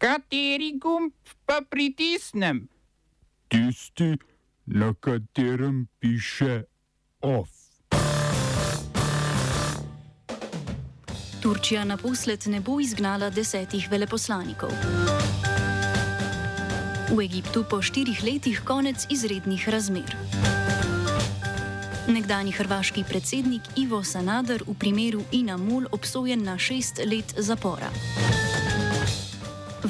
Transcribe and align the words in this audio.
Kateri 0.00 0.78
gumb 0.80 1.12
pa 1.44 1.60
pritisnem? 1.70 2.68
Tisti, 3.48 4.16
na 4.66 4.94
katerem 5.00 5.88
piše 5.98 6.62
OF. 7.20 7.50
Turčija 11.42 11.84
naposled 11.84 12.46
ne 12.46 12.60
bo 12.60 12.80
izgnala 12.80 13.28
desetih 13.30 13.90
veleposlanikov. 13.90 14.72
V 17.12 17.20
Egiptu 17.20 17.64
po 17.70 17.82
štirih 17.82 18.24
letih 18.24 18.64
konec 18.64 19.04
izrednih 19.12 19.68
razmer. 19.68 20.16
Nekdani 22.08 22.56
hrvaški 22.56 23.04
predsednik 23.04 23.68
Ivo 23.76 24.00
Sanader 24.04 24.64
v 24.66 24.74
primeru 24.78 25.20
Ina 25.32 25.56
Mul 25.56 25.92
obsojen 25.92 26.42
na 26.44 26.56
šest 26.58 27.04
let 27.04 27.34
zapora. 27.36 27.92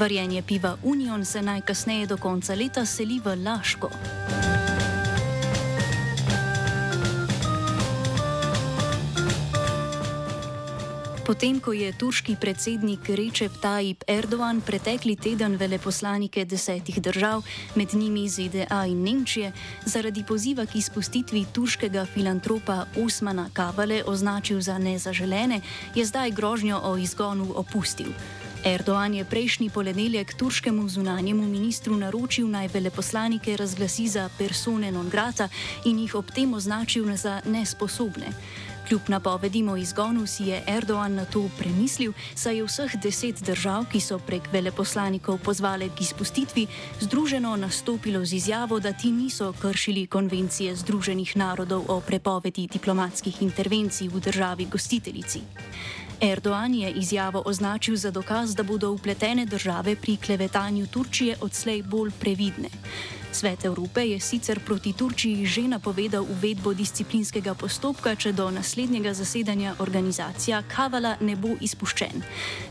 Varjenje 0.01 0.43
piva 0.43 0.77
Union 0.83 1.25
se 1.25 1.43
najkasneje 1.43 2.07
do 2.07 2.17
konca 2.17 2.55
leta 2.55 2.87
seli 2.87 3.21
v 3.25 3.37
Laško. 3.45 3.91
Potem, 11.27 11.61
ko 11.61 11.77
je 11.77 11.93
turški 11.93 12.37
predsednik 12.41 13.13
Recep 13.13 13.61
Tayyip 13.61 14.09
Erdogan 14.09 14.65
pretekli 14.65 15.17
teden 15.21 15.61
veleposlanike 15.61 16.45
desetih 16.49 16.97
držav, 17.03 17.45
med 17.77 17.93
njimi 17.95 18.25
ZDA 18.29 18.87
in 18.89 19.05
Nemčije, 19.05 19.53
zaradi 19.85 20.25
poziva 20.25 20.65
k 20.67 20.81
izpustitvi 20.81 21.45
turškega 21.53 22.07
filantropa 22.07 22.87
Osmana 23.05 23.51
Kavale 23.53 24.01
označil 24.07 24.61
za 24.61 24.79
nezaželene, 24.79 25.61
je 25.95 26.05
zdaj 26.05 26.31
grožnjo 26.31 26.81
o 26.85 26.97
izgonu 26.97 27.53
opustil. 27.55 28.17
Erdogan 28.65 29.15
je 29.15 29.25
prejšnji 29.25 29.71
ponedeljek 29.71 30.35
turškemu 30.35 30.89
zunanjemu 30.89 31.43
ministru 31.43 31.97
naročil 31.97 32.49
naj 32.51 32.69
veleposlanike 32.69 33.57
razglasi 33.57 34.09
za 34.09 34.29
persone 34.39 34.93
non 34.93 35.09
grata 35.09 35.49
in 35.85 35.99
jih 35.99 36.15
ob 36.15 36.31
tem 36.31 36.55
označil 36.55 37.17
za 37.17 37.41
nesposobne. 37.45 38.27
Kljub 38.89 39.01
napovedim 39.09 39.69
o 39.69 39.77
izgonu 39.77 40.27
si 40.27 40.45
je 40.45 40.63
Erdogan 40.67 41.15
na 41.15 41.25
to 41.25 41.49
premislil, 41.59 42.13
saj 42.35 42.57
je 42.57 42.65
vseh 42.65 42.97
deset 43.03 43.41
držav, 43.43 43.87
ki 43.93 44.01
so 44.01 44.19
prek 44.19 44.53
veleposlanikov 44.53 45.39
pozvale 45.39 45.89
k 45.89 46.01
izpustitvi, 46.01 46.67
združeno 47.01 47.57
nastopilo 47.57 48.25
z 48.25 48.33
izjavo, 48.33 48.81
da 48.81 48.93
ti 48.93 49.13
niso 49.13 49.55
kršili 49.63 50.07
konvencije 50.07 50.77
Združenih 50.77 51.37
narodov 51.37 51.85
o 51.89 52.01
prepovedi 52.01 52.67
diplomatskih 52.67 53.43
intervencij 53.43 54.09
v 54.09 54.21
državi 54.21 54.67
gostiteljici. 54.67 55.41
Erdogan 56.21 56.75
je 56.75 56.91
izjavo 56.91 57.43
označil 57.47 57.97
za 57.97 58.11
dokaz, 58.11 58.55
da 58.55 58.63
bodo 58.63 58.91
upletene 58.91 59.47
države 59.47 59.97
pri 59.97 60.17
klevetanju 60.17 60.87
Turčije 60.87 61.37
odslej 61.41 61.83
bolj 61.83 62.11
previdne. 62.21 62.69
Svet 63.33 63.65
Evrope 63.65 64.01
je 64.01 64.21
sicer 64.21 64.61
proti 64.67 64.93
Turčiji 64.93 65.47
že 65.47 65.63
napovedal 65.63 66.23
uvedbo 66.23 66.75
disciplinskega 66.75 67.55
postopka, 67.55 68.15
če 68.15 68.33
do 68.33 68.51
naslednjega 68.51 69.15
zasedanja 69.15 69.75
organizacija 69.79 70.63
Kavala 70.69 71.17
ne 71.21 71.37
bo 71.37 71.55
izpuščen. 71.61 72.23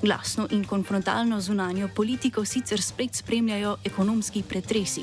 Glasno 0.02 0.48
in 0.52 0.66
konfrontalno 0.66 1.42
zunanjo 1.42 1.90
politiko 1.96 2.46
sicer 2.46 2.82
spet 2.82 3.16
spremljajo 3.16 3.78
ekonomski 3.86 4.44
pretresi. 4.44 5.02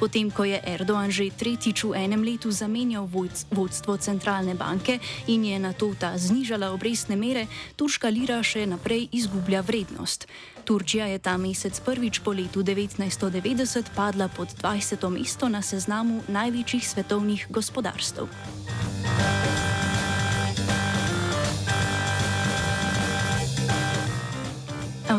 Potem, 0.00 0.32
ko 0.32 0.48
je 0.48 0.56
Erdoğan 0.56 1.12
že 1.12 1.28
tretjič 1.28 1.84
v 1.84 1.92
enem 1.92 2.24
letu 2.24 2.48
zamenjal 2.48 3.04
vodstvo 3.52 4.00
centralne 4.00 4.56
banke 4.56 4.96
in 5.28 5.44
je 5.44 5.60
na 5.60 5.76
to 5.76 5.92
ta 5.92 6.16
znižala 6.16 6.72
obrestne 6.72 7.20
mere, 7.20 7.44
turška 7.76 8.08
lira 8.08 8.40
še 8.40 8.64
naprej 8.64 9.12
izgublja 9.12 9.60
vrednost. 9.60 10.24
Turčija 10.64 11.04
je 11.04 11.20
ta 11.20 11.36
mesec 11.36 11.76
prvič 11.84 12.24
po 12.24 12.32
letu 12.32 12.64
1990 12.64 13.92
padla 13.92 14.32
pod 14.32 14.48
20. 14.56 14.96
mesto 15.12 15.52
na 15.52 15.60
seznamu 15.60 16.24
največjih 16.32 16.80
svetovnih 16.80 17.52
gospodarstv. 17.52 18.24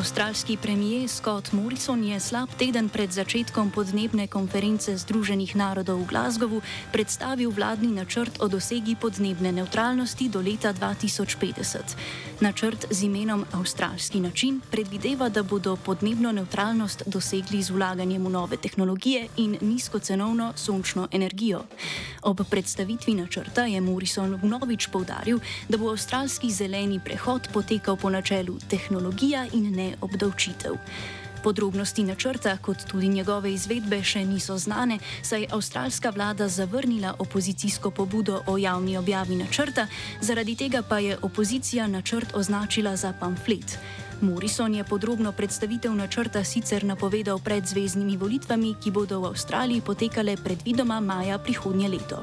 Avstralski 0.02 0.58
premijer 0.58 1.10
Scott 1.10 1.52
Morrison 1.52 2.04
je 2.04 2.20
slab 2.20 2.50
teden 2.58 2.90
pred 2.90 3.14
začetkom 3.14 3.70
podnebne 3.70 4.26
konference 4.26 4.90
Združenih 4.98 5.54
narodov 5.54 6.02
v 6.02 6.10
Glasgowu 6.10 6.66
predstavil 6.90 7.54
vladni 7.54 7.94
načrt 7.94 8.42
o 8.42 8.50
dosegi 8.50 8.98
podnebne 8.98 9.54
neutralnosti 9.62 10.26
do 10.26 10.42
leta 10.42 10.74
2050. 10.74 12.31
Načrt 12.42 12.86
z 12.90 13.04
imenom 13.04 13.46
Avstralski 13.52 14.20
način 14.20 14.62
predvideva, 14.72 15.30
da 15.30 15.44
bodo 15.44 15.76
podnebno 15.76 16.32
neutralnost 16.32 17.04
dosegli 17.06 17.62
z 17.62 17.70
vlaganjem 17.70 18.26
v 18.26 18.30
nove 18.30 18.58
tehnologije 18.58 19.28
in 19.38 19.58
nizkocenovno 19.62 20.54
sončno 20.56 21.08
energijo. 21.12 21.62
Ob 22.22 22.42
predstavitvi 22.50 23.14
načrta 23.14 23.66
je 23.66 23.82
Morrison 23.82 24.40
vnovič 24.44 24.88
povdaril, 24.88 25.40
da 25.70 25.78
bo 25.78 25.92
avstralski 25.92 26.52
zeleni 26.52 27.00
prehod 27.06 27.48
potekal 27.54 27.96
po 27.96 28.10
načelu 28.10 28.58
tehnologija 28.70 29.46
in 29.54 29.76
ne 29.76 29.94
obdavčitev. 30.02 30.74
Podrobnosti 31.44 32.04
načrta, 32.04 32.58
kot 32.58 32.86
tudi 32.86 33.08
njegove 33.10 33.54
izvedbe, 33.54 34.04
še 34.04 34.26
niso 34.26 34.58
znane, 34.58 35.00
saj 35.24 35.42
je 35.42 35.48
avstralska 35.52 36.10
vlada 36.10 36.48
zavrnila 36.48 37.16
opozicijsko 37.20 37.92
pobudo 37.92 38.44
o 38.48 38.58
javni 38.58 38.98
objavi 38.98 39.36
načrta, 39.36 39.88
zaradi 40.22 40.56
tega 40.56 40.82
pa 40.82 41.00
je 41.00 41.18
opozicija 41.22 41.88
načrt 41.88 42.36
označila 42.36 42.96
za 42.96 43.14
pamflet. 43.20 43.78
Morrison 44.22 44.76
je 44.76 44.84
podrobno 44.84 45.32
predstavitev 45.32 45.96
načrta 45.96 46.44
sicer 46.44 46.84
napovedal 46.84 47.40
pred 47.40 47.66
zvezdnimi 47.66 48.18
volitvami, 48.18 48.76
ki 48.78 48.92
bodo 48.92 49.20
v 49.20 49.34
Avstraliji 49.34 49.82
potekale 49.82 50.38
predvidoma 50.38 51.00
maja 51.00 51.42
prihodnje 51.42 51.90
leto. 51.90 52.22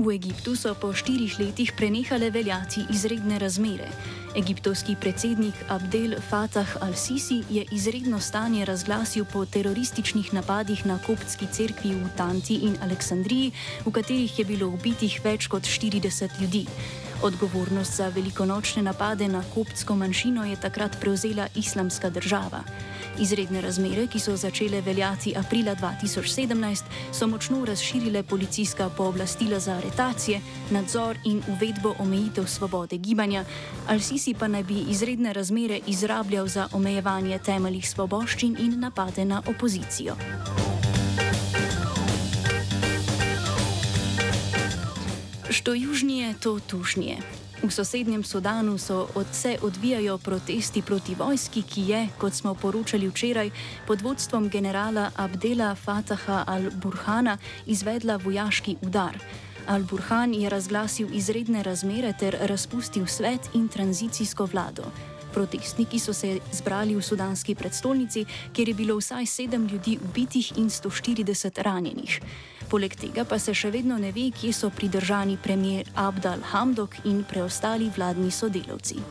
V 0.00 0.16
Egiptu 0.16 0.56
so 0.56 0.72
po 0.72 0.96
štirih 0.96 1.36
letih 1.36 1.76
prenehale 1.76 2.30
veljati 2.32 2.86
izredne 2.88 3.36
razmere. 3.38 3.84
Egiptovski 4.32 4.96
predsednik 4.96 5.52
Abdel 5.68 6.16
Fattah 6.24 6.76
al-Sisi 6.80 7.42
je 7.50 7.66
izredno 7.72 8.20
stanje 8.20 8.64
razglasil 8.64 9.28
po 9.32 9.44
terorističnih 9.44 10.32
napadih 10.34 10.86
na 10.86 10.96
koptski 11.06 11.46
cerkvi 11.52 11.92
v 12.00 12.08
Tanti 12.16 12.64
in 12.64 12.80
Aleksandriji, 12.80 13.52
v 13.84 13.92
katerih 13.92 14.38
je 14.38 14.44
bilo 14.44 14.72
ubitih 14.72 15.20
več 15.24 15.52
kot 15.52 15.68
40 15.68 16.40
ljudi. 16.40 16.64
Odgovornost 17.22 17.96
za 17.96 18.08
velikonočne 18.08 18.82
napade 18.82 19.28
na 19.28 19.42
koptsko 19.54 19.96
manjšino 19.96 20.44
je 20.44 20.56
takrat 20.56 20.96
prevzela 21.00 21.46
islamska 21.54 22.10
država. 22.10 22.60
Izredne 23.18 23.60
razmere, 23.60 24.06
ki 24.06 24.18
so 24.18 24.36
začele 24.36 24.80
veljati 24.80 25.34
aprila 25.36 25.74
2017, 25.74 26.82
so 27.12 27.26
močno 27.26 27.64
razširile 27.64 28.22
policijska 28.22 28.88
pooblastila 28.96 29.58
za 29.60 29.72
aretacije, 29.72 30.40
nadzor 30.70 31.16
in 31.24 31.42
uvedbo 31.48 31.94
omejitev 31.98 32.46
svobode 32.46 32.96
gibanja, 32.96 33.44
Al-Sisi 33.88 34.34
pa 34.38 34.48
naj 34.48 34.62
bi 34.62 34.80
izredne 34.88 35.32
razmere 35.32 35.80
izrabljal 35.86 36.46
za 36.46 36.68
omejevanje 36.72 37.38
temeljih 37.38 37.90
svoboščin 37.90 38.56
in 38.60 38.80
napade 38.80 39.24
na 39.24 39.42
opozicijo. 39.46 40.16
Što 45.50 45.74
južnije, 45.74 46.34
to 46.42 46.60
tužnije. 46.60 47.16
V 47.62 47.70
sosednjem 47.70 48.24
Sudanu 48.24 48.78
so 48.78 49.08
od 49.14 49.26
se 49.32 49.58
odvijajo 49.62 50.18
protesti 50.18 50.82
proti 50.82 51.14
vojski, 51.14 51.62
ki 51.62 51.80
je, 51.80 52.08
kot 52.18 52.32
smo 52.32 52.54
poročali 52.54 53.08
včeraj, 53.08 53.50
pod 53.86 54.00
vodstvom 54.00 54.48
generala 54.48 55.10
Abdela 55.16 55.74
Fataha 55.74 56.44
al-Burhana 56.46 57.36
izvedla 57.66 58.16
vojaški 58.16 58.76
udar. 58.82 59.18
Al-Burhan 59.66 60.34
je 60.34 60.48
razglasil 60.48 61.08
izredne 61.12 61.62
razmere 61.62 62.12
ter 62.18 62.36
razpustil 62.40 63.06
svet 63.06 63.40
in 63.54 63.68
tranzicijsko 63.68 64.44
vlado. 64.44 64.84
Protestniki 65.34 65.98
so 65.98 66.12
se 66.12 66.38
zbrali 66.52 66.94
v 66.94 67.02
sudanski 67.02 67.54
predstolnici, 67.54 68.24
kjer 68.52 68.68
je 68.68 68.74
bilo 68.74 68.96
vsaj 68.96 69.26
sedem 69.26 69.66
ljudi 69.66 69.98
ubitih 70.10 70.52
in 70.58 70.70
140 70.70 71.62
ranjenih. 71.62 72.20
Poleg 72.70 72.94
tega 72.94 73.24
pa 73.26 73.34
se 73.42 73.50
še 73.50 73.72
vedno 73.74 73.96
ne 73.98 74.12
ve, 74.14 74.28
kje 74.30 74.52
so 74.54 74.70
pridržani 74.70 75.34
premijer 75.42 75.90
Abdal 75.98 76.38
Hamdok 76.52 77.00
in 77.10 77.24
preostali 77.26 77.90
vladni 77.96 78.30
sodelavci. 78.30 79.02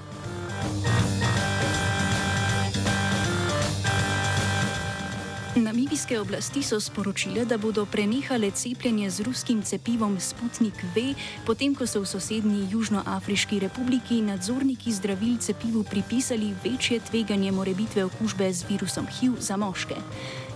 Namibijske 5.59 6.15
oblasti 6.19 6.63
so 6.63 6.79
sporočile, 6.79 7.44
da 7.45 7.57
bodo 7.57 7.83
prenehale 7.85 8.51
cepljenje 8.51 9.09
z 9.09 9.27
ruskim 9.27 9.59
cepivom 9.61 10.15
Sputnik 10.19 10.79
V, 10.95 11.11
potem 11.45 11.75
ko 11.75 11.83
so 11.88 12.00
v 12.00 12.07
sosednji 12.07 12.69
Južnoafriški 12.71 13.59
republiki 13.59 14.21
nadzorniki 14.23 14.91
zdravil 14.91 15.35
cepivu 15.38 15.83
pripisali 15.83 16.53
večje 16.63 17.00
tveganje 17.00 17.51
morebitve 17.51 18.06
okužbe 18.06 18.53
z 18.53 18.69
virusom 18.69 19.07
HIV 19.11 19.35
za 19.44 19.57
moške. 19.57 20.00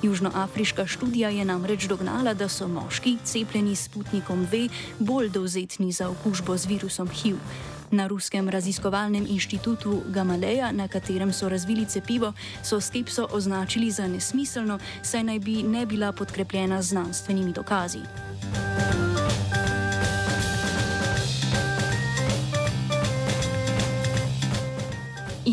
Južnoafriška 0.04 0.86
študija 0.88 1.30
je 1.30 1.46
namreč 1.46 1.88
dognala, 1.88 2.34
da 2.34 2.50
so 2.50 2.68
moški 2.68 3.18
cepljeni 3.24 3.76
s 3.76 3.86
Sputnikom 3.86 4.48
V 4.52 4.68
bolj 5.00 5.30
dovzetni 5.30 5.92
za 5.92 6.10
okužbo 6.10 6.58
z 6.58 6.66
virusom 6.66 7.08
HIV. 7.08 7.38
Na 7.92 8.08
ruskem 8.08 8.50
raziskovalnem 8.50 9.26
inštitutu 9.30 10.02
Gamaleja, 10.10 10.72
na 10.72 10.88
katerem 10.88 11.34
so 11.34 11.50
razvili 11.50 11.86
cepivo, 11.86 12.34
so 12.64 12.82
skepso 12.82 13.28
označili 13.32 13.92
za 13.92 14.08
nesmiselno, 14.08 14.80
saj 15.04 15.24
naj 15.24 15.40
bi 15.40 15.64
ne 15.64 15.86
bila 15.86 16.12
podkrepljena 16.12 16.82
z 16.82 16.90
znanstvenimi 16.90 17.54
dokazi. 17.54 18.02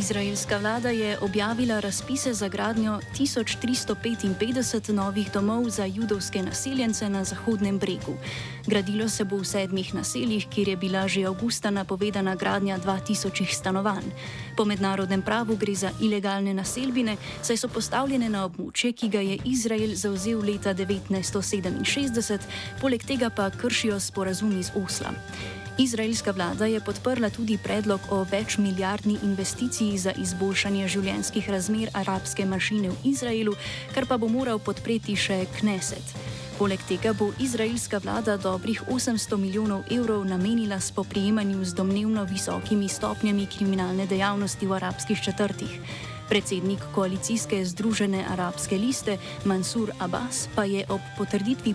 Izraelska 0.01 0.59
vlada 0.59 0.91
je 0.91 1.19
objavila 1.19 1.81
razpise 1.81 2.35
za 2.35 2.49
gradnjo 2.49 3.01
1355 3.19 4.93
novih 4.93 5.33
domov 5.33 5.69
za 5.69 5.85
judovske 5.85 6.43
naseljence 6.43 7.09
na 7.09 7.25
Zahodnem 7.25 7.79
bregu. 7.79 8.17
Gradilo 8.71 9.09
se 9.09 9.25
bo 9.25 9.37
v 9.37 9.45
sedmih 9.45 9.95
naseljih, 9.95 10.47
kjer 10.47 10.69
je 10.69 10.77
bila 10.77 11.09
že 11.09 11.25
avgusta 11.27 11.71
napovedana 11.75 12.37
gradnja 12.39 12.79
2000 12.79 13.51
stanovanj. 13.51 14.07
Po 14.57 14.65
mednarodnem 14.65 15.23
pravu 15.23 15.57
gre 15.57 15.75
za 15.75 15.91
ilegalne 16.01 16.55
naselbine, 16.55 17.17
saj 17.43 17.57
so 17.57 17.69
postavljene 17.69 18.29
na 18.31 18.45
območje, 18.47 18.93
ki 18.93 19.09
ga 19.11 19.21
je 19.27 19.41
Izrael 19.45 19.97
zauzel 19.99 20.39
leta 20.39 20.71
1967, 20.75 22.47
poleg 22.81 23.03
tega 23.03 23.31
pa 23.35 23.51
kršijo 23.51 23.99
sporazum 24.01 24.55
iz 24.61 24.71
Osla. 24.79 25.11
Izraelska 25.79 26.31
vlada 26.31 26.67
je 26.67 26.81
podprla 26.81 27.31
tudi 27.31 27.59
predlog 27.59 28.01
o 28.11 28.23
večmiljardni 28.23 29.19
investiciji 29.23 29.99
za 29.99 30.13
izboljšanje 30.13 30.89
življenjskih 30.89 31.51
razmer 31.51 31.91
arabske 31.95 32.47
manjšine 32.47 32.91
v 32.91 33.03
Izraelu, 33.05 33.57
kar 33.95 34.07
pa 34.07 34.19
bo 34.19 34.29
moral 34.29 34.63
podpreti 34.63 35.17
še 35.17 35.47
Kneset. 35.59 36.30
Poleg 36.61 36.83
tega 36.85 37.15
bo 37.17 37.31
izraelska 37.41 37.99
vlada 38.05 38.35
dobrih 38.37 38.83
800 38.85 39.37
milijonov 39.37 39.81
evrov 39.91 40.27
namenila 40.29 40.81
spoprijemanju 40.81 41.65
z 41.65 41.75
domnevno 41.75 42.25
visokimi 42.25 42.89
stopnjami 42.89 43.47
kriminalne 43.47 44.07
dejavnosti 44.07 44.67
v 44.67 44.77
arabskih 44.77 45.23
četrtih. 45.25 45.81
Predsednik 46.29 46.85
koalicijske 46.95 47.65
Združene 47.65 48.27
arabske 48.29 48.79
liste 48.79 49.17
Mansur 49.45 49.93
Abbas 49.99 50.49
pa 50.55 50.65
je 50.65 50.85
ob 50.89 51.01
potrditvi 51.19 51.75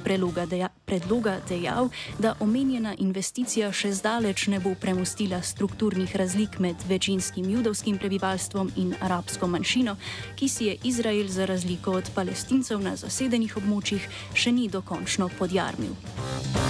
deja, 0.50 0.70
predloga 0.86 1.40
dejal, 1.50 1.90
da 2.20 2.36
omenjena 2.40 2.96
investicija 2.98 3.72
še 3.72 3.94
zdaleč 3.94 4.48
ne 4.48 4.60
bo 4.60 4.76
premustila 4.82 5.42
strukturnih 5.42 6.16
razlik 6.16 6.60
med 6.60 6.76
večinskim 6.90 7.50
judovskim 7.50 7.98
prebivalstvom 7.98 8.72
in 8.76 8.94
arabsko 9.02 9.48
manjšino, 9.48 9.98
ki 10.36 10.50
si 10.50 10.70
je 10.70 10.78
Izrael 10.84 11.28
za 11.28 11.46
razliko 11.46 11.98
od 12.00 12.12
palestincev 12.16 12.82
na 12.82 12.96
zasedenih 12.96 13.58
območjih 13.58 14.08
še 14.34 14.52
ni 14.52 14.70
dokončno 14.70 15.30
podjarmil. 15.40 16.65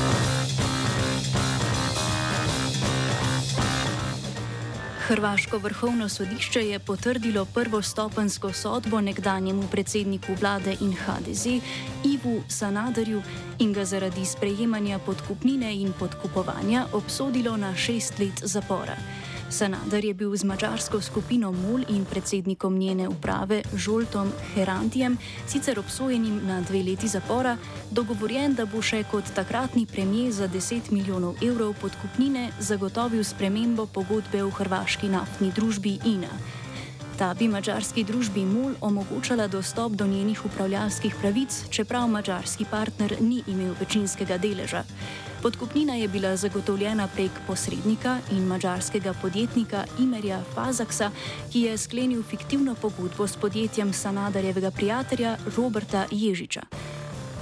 Hrvaško 5.08 5.58
vrhovno 5.58 6.10
sodišče 6.10 6.62
je 6.68 6.80
potrdilo 6.80 7.46
prvostopensko 7.46 8.54
sodbo 8.54 9.02
nekdanjemu 9.02 9.64
predsedniku 9.72 10.34
vlade 10.40 10.76
in 10.82 10.94
HDZ 10.94 11.46
Ivu 12.06 12.42
Sanaderju 12.48 13.22
in 13.60 13.74
ga 13.74 13.86
zaradi 13.86 14.26
sprejemanja 14.26 15.00
podkupnine 15.00 15.76
in 15.76 15.94
podkupovanja 16.00 16.86
obsodilo 16.94 17.58
na 17.58 17.76
šest 17.76 18.20
let 18.20 18.42
zapora. 18.44 18.98
Sanader 19.56 20.04
je 20.06 20.14
bil 20.14 20.36
z 20.36 20.44
mačarsko 20.44 21.00
skupino 21.02 21.52
MUL 21.52 21.88
in 21.88 22.04
predsednikom 22.06 22.76
njene 22.78 23.08
uprave 23.08 23.62
Žoltom 23.76 24.32
Herantijem, 24.52 25.16
sicer 25.48 25.80
obsojenim 25.80 26.42
na 26.44 26.60
dve 26.62 26.84
leti 26.84 27.08
zapora, 27.08 27.56
dogovorjen, 27.92 28.56
da 28.56 28.66
bo 28.66 28.82
še 28.84 29.06
kot 29.12 29.32
takratni 29.36 29.86
premijer 29.88 30.36
za 30.36 30.50
10 30.52 30.92
milijonov 30.92 31.40
evrov 31.40 31.72
podkupnine 31.80 32.50
zagotovil 32.60 33.24
spremembo 33.24 33.88
pogodbe 33.88 34.44
v 34.44 34.52
hrvaški 34.60 35.08
naftni 35.08 35.54
družbi 35.56 36.00
INA. 36.04 36.36
Ta 37.16 37.34
bi 37.34 37.48
mačarski 37.48 38.04
družbi 38.04 38.42
MUL 38.44 38.74
omogočala 38.82 39.48
dostop 39.48 39.94
do 39.96 40.08
njenih 40.08 40.42
upravljalskih 40.46 41.16
pravic, 41.22 41.62
čeprav 41.70 42.10
mačarski 42.12 42.66
partner 42.72 43.16
ni 43.22 43.40
imel 43.48 43.72
večinskega 43.80 44.38
deleža. 44.38 44.84
Podkupnina 45.42 45.96
je 45.96 46.08
bila 46.08 46.36
zagotovljena 46.36 47.08
prek 47.08 47.32
posrednika 47.48 48.18
in 48.32 48.44
mačarskega 48.48 49.14
podjetnika 49.22 49.86
Imerja 50.00 50.42
Fazaksa, 50.54 51.12
ki 51.52 51.62
je 51.62 51.78
sklenil 51.78 52.24
fiktivno 52.24 52.76
pogodbo 52.76 53.28
s 53.28 53.38
podjetjem 53.38 53.94
Sanadarjevega 53.94 54.72
prijatelja 54.72 55.38
Roberta 55.58 56.06
Ježiča. 56.12 56.62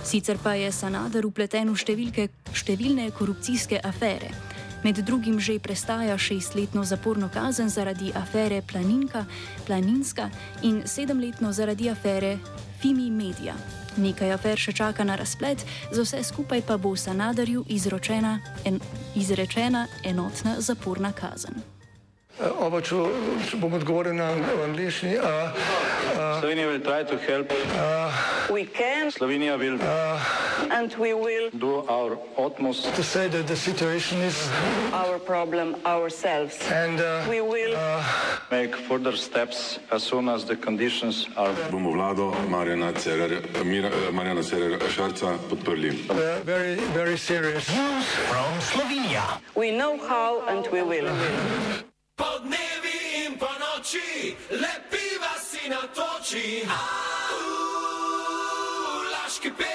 Sicer 0.03 0.37
pa 0.43 0.53
je 0.53 0.71
Sanadar 0.71 1.25
upleten 1.25 1.73
v 1.73 1.79
številke, 1.79 2.27
številne 2.53 3.09
korupcijske 3.11 3.81
afere. 3.83 4.52
Med 4.83 4.95
drugim 4.95 5.39
že 5.39 5.59
prestaja 5.59 6.17
šestletno 6.17 6.83
zaporno 6.83 7.29
kazen 7.29 7.69
zaradi 7.69 8.11
afere 8.15 8.61
Planinka, 8.61 9.25
Planinska 9.65 10.29
in 10.61 10.83
sedemletno 10.85 11.51
zaradi 11.51 11.89
afere 11.89 12.37
Fimi 12.81 13.11
Media. 13.11 13.53
Nekaj 13.97 14.33
afer 14.33 14.57
še 14.57 14.71
čaka 14.71 15.03
na 15.03 15.15
razplet, 15.15 15.65
za 15.91 16.01
vse 16.01 16.23
skupaj 16.23 16.61
pa 16.67 16.77
bo 16.77 16.95
Sanadarju 16.95 17.65
en, 18.65 18.79
izrečena 19.15 19.87
enotna 20.03 20.55
zaporna 20.59 21.11
kazen. 21.11 21.72
Oba, 22.41 22.81
če, 22.81 22.97
če 23.45 23.57
bom 23.61 23.73
odgovoril 23.77 24.15
na 24.17 24.31
angliški. 24.65 25.19
Slovenija 26.39 26.65
bo 26.67 26.79
poskušala 26.81 27.43
pomagati. 27.45 29.11
Slovenija 29.13 29.57
bo 29.57 29.63
naredila 29.63 29.93
naš 30.73 32.17
utmost, 32.37 32.89
da 32.89 32.89
bo 32.89 33.05
rekla, 33.21 33.41
da 33.45 33.53
je 33.53 33.57
situacija 33.57 34.19
naš 34.19 35.19
problem, 35.27 35.75
sami. 35.85 36.49
In 36.73 36.97
bomo 37.29 37.53
naredili 37.53 37.77
nadaljnje 38.49 38.71
korake, 38.87 39.79
as 39.91 40.03
soon 40.03 40.29
as 40.29 40.45
the 40.45 40.55
conditions 40.55 41.27
are. 41.37 41.53
Bomo 41.71 41.91
vlado 41.91 42.33
Marjana 42.49 42.93
Cererera 44.43 44.89
Šarca 44.89 45.37
podprli. 45.49 45.91
Very, 46.45 46.75
very 46.93 47.17
serious. 47.17 47.69
News 47.69 48.05
from 48.27 48.59
Slovenia. 48.61 49.39
We 49.55 49.71
know 49.71 49.97
how 50.01 50.41
and 50.49 50.67
we 50.73 50.81
will. 50.81 51.09
Po 52.15 52.25
dnevi 52.45 53.25
in 53.25 53.37
po 53.41 53.49
noči, 53.57 54.37
lepiva 54.51 55.33
si 55.41 55.65
na 55.69 55.81
toči, 55.89 56.61
laški 59.13 59.49
per. 59.57 59.73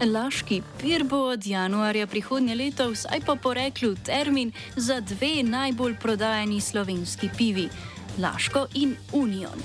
Laški 0.00 0.62
pir 0.80 1.04
bo 1.04 1.28
od 1.32 1.46
januarja 1.46 2.06
prihodnje 2.06 2.54
leto 2.54 2.88
vsaj 2.90 3.20
po 3.26 3.36
poreklu 3.36 3.94
termin 4.04 4.52
za 4.76 5.00
dve 5.00 5.42
najbolj 5.42 5.96
prodajani 6.00 6.60
slovenski 6.60 7.28
pivi: 7.36 7.68
Laško 8.18 8.66
in 8.74 8.96
Union. 9.12 9.62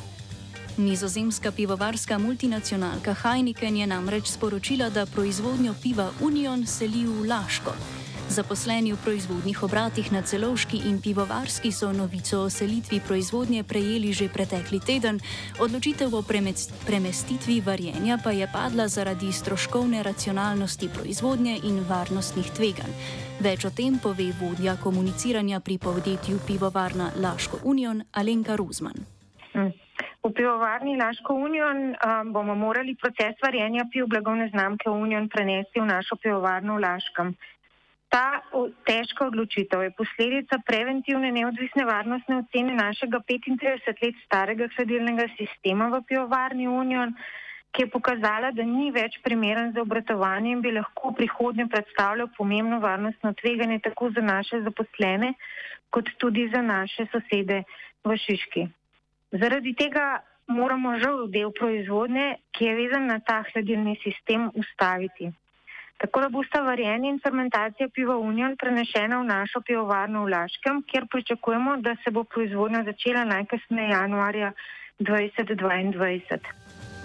Nizozemska 0.77 1.51
pivovarska 1.51 2.17
multinacionalka 2.17 3.13
Heineken 3.13 3.77
je 3.77 3.87
namreč 3.87 4.27
sporočila, 4.27 4.89
da 4.89 5.05
proizvodnjo 5.05 5.73
piva 5.83 6.11
Union 6.21 6.65
seli 6.65 7.05
v 7.05 7.27
Laško. 7.27 7.73
Zaposleni 8.29 8.93
v 8.93 9.01
proizvodnih 9.01 9.57
obratih 9.65 10.05
na 10.13 10.21
celovški 10.21 10.85
in 10.85 11.01
pivovarski 11.01 11.71
so 11.73 11.89
novico 11.89 12.45
o 12.45 12.49
selitvi 12.49 13.01
proizvodnje 13.01 13.65
prejeli 13.65 14.13
že 14.13 14.29
pretekli 14.29 14.77
teden, 14.77 15.17
odločitev 15.57 16.13
o 16.13 16.21
premestitvi 16.85 17.57
varjenja 17.65 18.21
pa 18.21 18.29
je 18.29 18.45
padla 18.53 18.85
zaradi 18.85 19.33
stroškovne 19.33 20.05
racionalnosti 20.05 20.93
proizvodnje 20.93 21.57
in 21.65 21.81
varnostnih 21.89 22.53
tveganj. 22.53 22.93
Več 23.41 23.65
o 23.65 23.73
tem 23.73 23.97
pove 23.97 24.29
vodja 24.37 24.77
komuniciranja 24.77 25.57
pri 25.65 25.81
podjetju 25.81 26.37
pivovarna 26.45 27.09
Laško 27.17 27.65
Union 27.65 28.05
Alenka 28.13 28.53
Ruzman. 28.53 29.09
Hmm. 29.57 29.73
V 30.21 30.29
pivovarni 30.29 31.01
Laško 31.01 31.33
Union 31.33 31.97
um, 31.97 32.33
bomo 32.33 32.53
morali 32.55 32.93
proces 32.93 33.33
varjenja 33.41 33.89
piv 33.89 34.05
blagovne 34.05 34.53
znamke 34.53 34.89
Union 34.89 35.25
prenesti 35.29 35.81
v 35.81 35.89
našo 35.89 36.13
pivovarno 36.21 36.77
v 36.77 36.85
Laškem. 36.85 37.33
Ta 38.09 38.41
težka 38.89 39.27
odločitev 39.29 39.83
je 39.85 39.91
posledica 39.93 40.57
preventivne 40.65 41.29
neodvisne 41.31 41.85
varnostne 41.85 42.39
ocene 42.41 42.73
našega 42.73 43.21
35 43.21 44.01
let 44.01 44.23
starega 44.25 44.67
hladilnega 44.75 45.27
sistema 45.37 45.91
v 45.93 46.01
pivovarni 46.09 46.65
Union, 46.67 47.13
ki 47.71 47.85
je 47.85 47.91
pokazala, 47.93 48.49
da 48.51 48.65
ni 48.65 48.89
več 48.89 49.19
primeren 49.21 49.73
za 49.75 49.83
obratovanje 49.85 50.55
in 50.55 50.61
bi 50.65 50.73
lahko 50.73 51.11
v 51.11 51.19
prihodnje 51.21 51.67
predstavljal 51.69 52.31
pomembno 52.37 52.79
varnostno 52.81 53.33
tveganje 53.37 53.77
tako 53.85 54.09
za 54.15 54.25
naše 54.25 54.63
zaposlene, 54.65 55.35
kot 55.93 56.09
tudi 56.17 56.47
za 56.49 56.61
naše 56.65 57.05
sosede 57.13 57.61
v 58.03 58.17
Šiški. 58.17 58.65
Zaradi 59.37 59.75
tega 59.77 60.23
moramo 60.49 60.95
žal 60.97 61.27
del 61.29 61.53
proizvodnje, 61.53 62.39
ki 62.57 62.65
je 62.65 62.73
vezan 62.81 63.05
na 63.05 63.19
ta 63.21 63.43
hladilni 63.51 63.99
sistem, 64.01 64.49
ustaviti. 64.57 65.29
Tako 65.99 66.21
da 66.21 66.29
bosta 66.29 66.61
varjenje 66.63 67.09
in 67.09 67.19
fermentacija 67.23 67.89
piva 67.95 68.15
Union 68.17 68.55
prenešena 68.57 69.19
v 69.19 69.25
našo 69.27 69.59
pivovarno 69.61 70.23
v 70.23 70.31
Laškem, 70.31 70.83
kjer 70.87 71.07
pričakujemo, 71.11 71.77
da 71.77 71.95
se 72.03 72.11
bo 72.11 72.23
proizvodnja 72.23 72.83
začela 72.83 73.25
najkasneje 73.25 73.89
januarja 73.89 74.51
2022. 74.99 76.98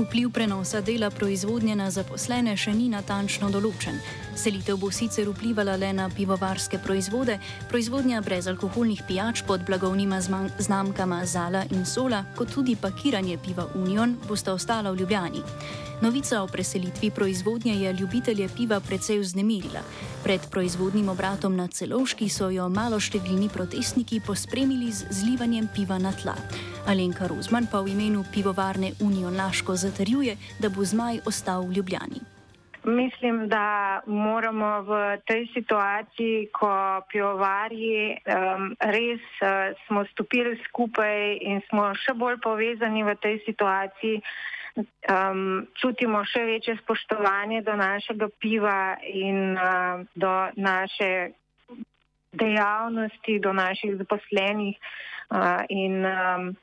Vpliv 0.00 0.30
prenosa 0.30 0.80
dela 0.80 1.10
proizvodnje 1.10 1.74
na 1.76 1.90
zaposlene 1.92 2.54
še 2.56 2.72
ni 2.72 2.86
natančno 2.88 3.50
določen. 3.52 3.98
Selitev 4.32 4.78
bo 4.80 4.88
sicer 4.88 5.28
vplivala 5.28 5.74
le 5.76 5.90
na 5.92 6.06
pivovarske 6.08 6.80
proizvode, 6.80 7.36
proizvodnja 7.68 8.22
brezalkoholnih 8.24 9.02
pijač 9.04 9.42
pod 9.44 9.66
blagovnima 9.68 10.22
znamkama 10.56 11.20
Zala 11.28 11.66
in 11.76 11.84
Sola, 11.84 12.22
kot 12.38 12.54
tudi 12.56 12.78
pakiranje 12.80 13.36
piva 13.44 13.68
Union, 13.76 14.16
bosta 14.24 14.56
ostala 14.56 14.94
v 14.94 15.02
Ljubljani. 15.02 15.44
Novica 16.00 16.40
o 16.42 16.46
preselitvi 16.46 17.10
proizvodnje 17.10 17.74
je 17.74 17.92
ljubitelje 17.92 18.48
piva 18.56 18.80
precej 18.80 19.18
vznemirila. 19.20 19.84
Pred 20.24 20.40
proizvodnim 20.50 21.08
obratom 21.08 21.56
na 21.56 21.68
celovški 21.68 22.28
so 22.28 22.48
jo 22.48 22.68
maloštevilni 22.68 23.48
protestniki 23.48 24.20
pospremili 24.26 24.92
z 24.92 25.04
zlivanjem 25.10 25.68
piva 25.74 25.98
na 25.98 26.12
tla. 26.12 26.34
Alenka 26.86 27.26
Rozman 27.28 27.66
pa 27.66 27.80
v 27.84 27.92
imenu 27.92 28.24
pivovarne 28.32 28.92
Union 29.00 29.36
Laško 29.36 29.76
zatrjuje, 29.90 30.36
da 30.62 30.70
bo 30.70 30.84
zmaj 30.84 31.20
ostal 31.26 31.66
v 31.66 31.80
Ljubljani. 31.80 32.20
Mislim, 32.84 33.48
da 33.48 34.00
moramo 34.06 34.82
v 34.82 35.20
tej 35.28 35.46
situaciji, 35.52 36.48
ko 36.52 37.04
pivovarji 37.12 38.16
um, 38.16 38.72
res 38.80 39.20
uh, 39.44 39.76
smo 39.86 40.04
stopili 40.12 40.56
skupaj 40.64 41.36
in 41.44 41.60
smo 41.68 41.90
še 41.92 42.16
bolj 42.16 42.40
povezani 42.40 43.04
v 43.04 43.16
tej 43.20 43.36
situaciji, 43.44 44.22
um, 45.12 45.68
čutimo 45.76 46.24
še 46.24 46.46
večje 46.48 46.78
spoštovanje 46.80 47.60
do 47.68 47.76
našega 47.76 48.32
piva 48.40 48.96
in 49.04 49.60
uh, 49.60 50.00
do 50.16 50.32
naše 50.56 51.36
dejavnosti, 52.32 53.38
do 53.44 53.52
naših 53.52 54.00
zaposlenih. 54.00 54.80
Uh, 55.30 55.62
in, 55.68 56.00
um, 56.00 56.56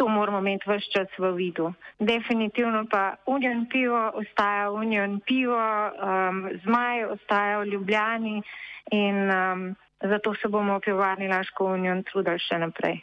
to 0.00 0.08
moramo 0.08 0.38
imeti 0.38 0.64
vse 0.64 0.88
čas 0.92 1.08
v 1.18 1.32
vidu. 1.36 1.72
Definitivno 1.98 2.86
pa 2.90 3.16
Union 3.26 3.66
pivo 3.68 4.10
ostaja 4.14 4.70
Union 4.70 5.20
pivo, 5.20 5.60
um, 5.60 6.48
zmaj 6.64 7.04
ostaja 7.04 7.58
v 7.60 7.66
Ljubljani 7.66 8.42
in 8.90 9.16
um, 9.30 9.76
zato 10.00 10.34
se 10.34 10.48
bomo 10.48 10.78
v 10.78 10.80
pivovarni 10.80 11.28
Laško 11.28 11.64
Union 11.76 12.00
trudili 12.02 12.40
še 12.40 12.58
naprej. 12.58 12.96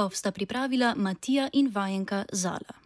Ovsta 0.00 0.32
pripravila 0.32 0.94
Matija 0.96 1.48
in 1.52 1.68
vajenka 1.68 2.24
Zala. 2.32 2.85